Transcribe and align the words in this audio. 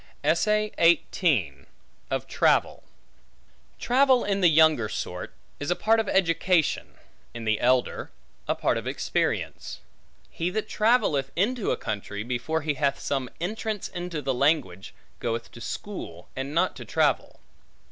Of 0.23 0.43
Travel 2.27 2.83
TRAVEL, 3.77 4.23
in 4.23 4.41
the 4.41 4.47
younger 4.47 4.89
sort, 4.89 5.31
is 5.59 5.69
a 5.69 5.75
part 5.75 5.99
of 5.99 6.09
education, 6.09 6.95
in 7.35 7.45
the 7.45 7.59
elder, 7.59 8.09
a 8.47 8.55
part 8.55 8.79
of 8.79 8.87
experience. 8.87 9.79
He 10.31 10.49
that 10.49 10.67
travelleth 10.67 11.29
into 11.35 11.69
a 11.69 11.77
country, 11.77 12.23
before 12.23 12.61
he 12.63 12.73
hath 12.73 12.97
some 12.99 13.29
entrance 13.39 13.87
into 13.89 14.23
the 14.23 14.33
language, 14.33 14.95
goeth 15.19 15.51
to 15.51 15.61
school, 15.61 16.29
and 16.35 16.51
not 16.51 16.75
to 16.77 16.85
travel. 16.85 17.39